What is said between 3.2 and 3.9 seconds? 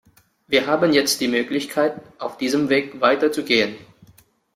zu gehen.